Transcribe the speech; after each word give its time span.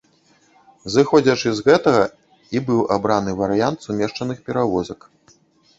Зыходзячы 0.93 1.49
з 1.59 1.67
гэтага 1.67 2.03
і 2.57 2.63
быў 2.71 2.79
абраны 2.97 3.31
варыянт 3.45 3.79
сумешчаных 3.89 4.37
перавозак. 4.51 4.99